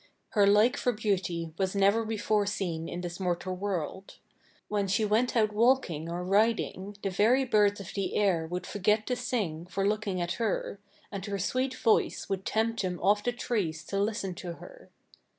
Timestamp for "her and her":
10.41-11.37